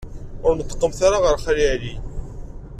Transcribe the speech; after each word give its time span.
Ur 0.47 0.53
neṭṭqemt 0.55 0.99
ara 1.07 1.17
ɣer 1.23 1.35
Xali 1.43 1.65
Ɛli. 1.73 1.93